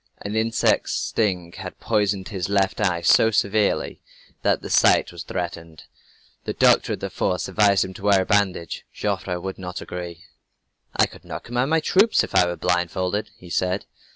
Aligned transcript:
An 0.23 0.35
insect's 0.35 0.93
sting 0.93 1.51
had 1.59 1.79
poisoned 1.79 2.29
his 2.29 2.49
left 2.49 2.81
eye 2.81 3.01
so 3.01 3.29
severely 3.29 4.01
that 4.41 4.63
the 4.63 4.69
sight 4.71 5.11
was 5.11 5.21
threatened. 5.21 5.83
The 6.45 6.53
doctor 6.53 6.93
of 6.93 7.01
the 7.01 7.11
force 7.11 7.47
advised 7.47 7.85
him 7.85 7.93
to 7.93 8.03
wear 8.05 8.23
a 8.23 8.25
bandage. 8.25 8.83
Joffre 8.91 9.39
would 9.39 9.59
not 9.59 9.79
agree. 9.79 10.23
"I 10.95 11.05
could 11.05 11.23
not 11.23 11.43
command 11.43 11.69
my 11.69 11.81
troops 11.81 12.23
if 12.23 12.33
I 12.33 12.47
were 12.47 12.55
blindfolded," 12.55 13.29
he 13.37 13.51
said. 13.51 13.85